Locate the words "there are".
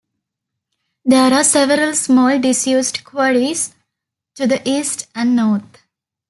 1.05-1.43